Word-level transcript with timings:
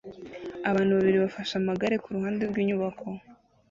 Abantu 0.69 0.91
babiri 0.97 1.17
bafashe 1.25 1.53
amagare 1.57 1.95
kuruhande 2.03 2.43
rwinyubako 2.49 3.07